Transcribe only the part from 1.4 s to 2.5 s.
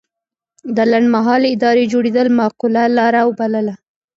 ادارې جوړېدل